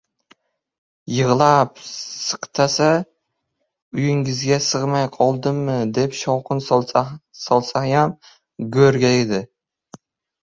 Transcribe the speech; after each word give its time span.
Yig‘lab-siq- 1.15 2.47
tasa, 2.59 2.87
«uyingizga 3.99 4.57
sig‘may 4.67 5.05
qoldimmi», 5.17 5.75
deb 5.97 6.15
shovqin 6.21 6.63
solsayam 7.45 8.15
go‘rga 8.77 9.13
edi. 9.19 9.43